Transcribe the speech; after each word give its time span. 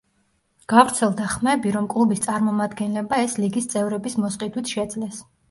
გავრცელდა 0.71 1.27
ხმები, 1.33 1.73
რომ 1.75 1.89
კლუბის 1.95 2.23
წარმომადგენლებმა 2.23 3.21
ეს 3.27 3.37
ლიგის 3.45 3.71
წევრების 3.75 4.19
მოსყიდვით 4.25 4.75
შეძლეს. 4.77 5.23